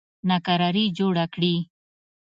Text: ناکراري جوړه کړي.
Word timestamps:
ناکراري 0.29 0.85
جوړه 0.97 1.25
کړي. 1.33 1.55